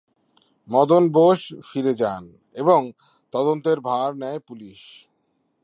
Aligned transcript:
মদন 0.67 1.03
বোস 1.09 1.41
ফিরে 1.69 1.93
যান 1.93 2.23
এবং 2.55 2.81
তদন্তের 3.33 3.77
ভার 3.79 4.09
নেয় 4.15 4.39
পুলিশ। 4.39 4.79